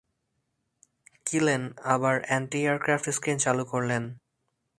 [1.25, 1.61] Kylian
[1.85, 4.03] আবার anti-aircraft screen চালু করলেন।